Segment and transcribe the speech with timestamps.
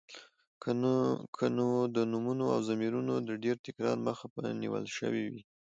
[1.37, 5.41] که نو د نومونو او ضميرونو د ډېر تکرار مخه به نيول شوې وې.